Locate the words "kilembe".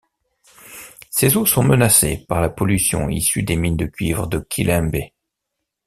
4.39-4.97